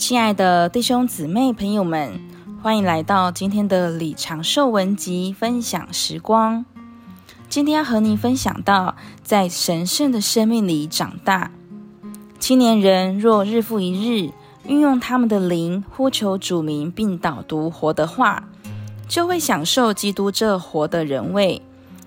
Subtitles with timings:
[0.00, 2.18] 亲爱的弟兄姊妹朋友们，
[2.62, 6.64] 欢迎来到今天的李长寿文集分享时光。
[7.50, 11.50] 今天要和你分享到，在神圣的生命里长大。
[12.38, 14.32] 青年人若日复一日
[14.64, 18.48] 运用他们的灵呼求主名，并导读活的话，
[19.06, 21.60] 就会享受基督这活的人位，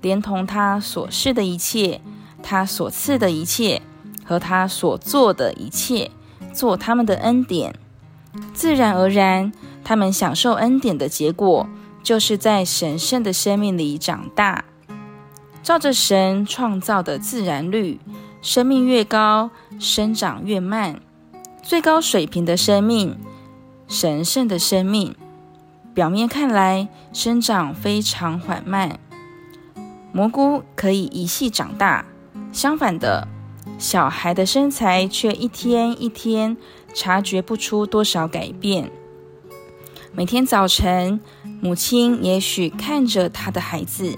[0.00, 2.00] 连同他所示的一切，
[2.42, 3.82] 他所赐的一切，
[4.24, 6.10] 和他所做的一切，
[6.52, 7.72] 做他们的恩典。
[8.52, 9.52] 自然而然，
[9.84, 11.68] 他们享受恩典的结果，
[12.02, 14.64] 就是在神圣的生命里长大。
[15.62, 17.98] 照着神创造的自然律，
[18.42, 21.00] 生命越高，生长越慢。
[21.62, 23.16] 最高水平的生命，
[23.88, 25.14] 神圣的生命，
[25.94, 28.98] 表面看来生长非常缓慢。
[30.12, 32.04] 蘑菇可以一系长大，
[32.52, 33.26] 相反的，
[33.78, 36.56] 小孩的身材却一天一天
[36.94, 38.90] 察觉不出多少改变。
[40.12, 41.20] 每天早晨，
[41.60, 44.16] 母亲也许看着她的孩子。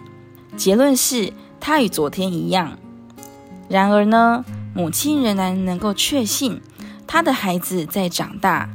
[0.57, 2.79] 结论是，他与昨天一样。
[3.69, 6.61] 然而呢，母亲仍然能够确信，
[7.07, 8.71] 他的孩子在长大。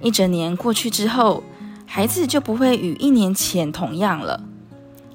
[0.00, 1.42] 一整年过去之后，
[1.86, 4.42] 孩子就不会与一年前同样了。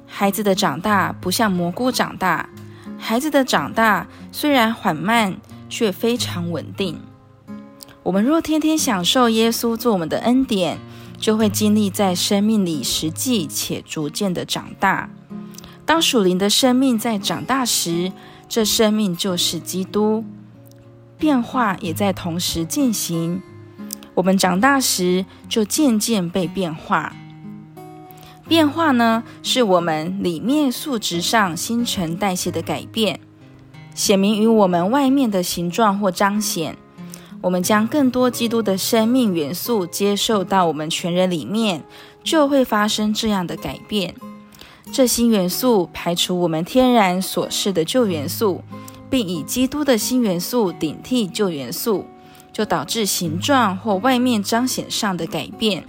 [0.05, 2.49] 孩子的长大不像蘑菇长大，
[2.97, 5.37] 孩子的长大虽然缓慢，
[5.69, 6.99] 却非常稳定。
[8.07, 10.79] 我们若天天享受耶稣做我们的恩典，
[11.17, 15.09] 就会经历在生命里实际且逐渐的长大。
[15.85, 18.13] 当属灵的生命在长大时，
[18.47, 20.23] 这生命就是基督，
[21.17, 23.41] 变化也在同时进行。
[24.13, 27.13] 我们长大时，就渐渐被变化。
[28.47, 33.19] 变化呢，是我们里面素质上新陈代谢的改变，
[33.93, 36.77] 显明于我们外面的形状或彰显。
[37.41, 41.83] 我们将更多基督的生命元素接受到我们全人里面，
[42.23, 44.15] 就会发生这样的改变。
[44.91, 48.63] 这新元素排除我们天然所示的旧元素，
[49.09, 52.05] 并以基督的新元素顶替旧元素，
[52.53, 55.83] 就导致形状或外面彰显上的改变。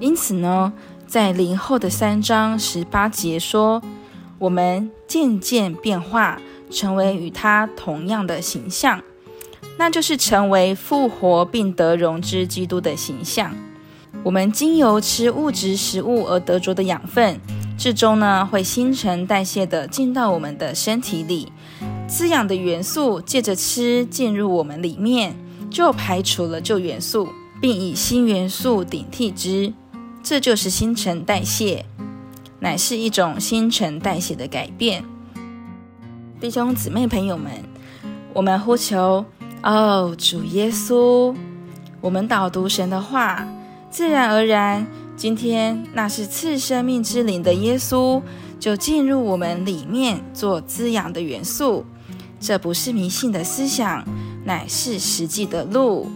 [0.00, 0.72] 因此呢，
[1.06, 3.82] 在灵后的三章十八节说，
[4.38, 6.40] 我们渐渐变化，
[6.70, 9.02] 成为与他同样的形象，
[9.82, 13.52] 那就是成为复活并得荣之基督的形象。
[14.22, 17.40] 我们经由吃物质食物而得着的养分。
[17.76, 21.50] 最终呢，会新陈代谢地进到我们的身体里，
[22.06, 25.34] 滋养的元素借着吃进入我们里面，
[25.68, 27.28] 就排除了旧元素，
[27.60, 29.72] 并以新元素顶替之。
[30.22, 31.84] 这就是新陈代谢，
[32.60, 35.02] 乃是一种新陈代谢的改变。
[36.40, 37.50] 弟兄姊妹朋友们，
[38.32, 39.24] 我们呼求
[39.62, 41.34] 哦，主耶稣，
[42.00, 43.46] 我们导读神的话，
[43.90, 44.86] 自然而然。
[45.14, 48.20] 今天，那是赐生命之灵的耶稣，
[48.58, 51.84] 就进入我们里面做滋养的元素。
[52.40, 54.04] 这不是迷信的思想，
[54.44, 56.10] 乃是实际的路。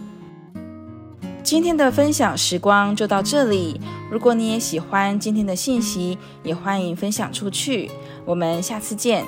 [1.41, 3.79] 今天的分享时光就到这里。
[4.11, 7.89] 如果你也喜欢今天的信息，也欢迎分享出去。
[8.25, 9.23] 我们下次见。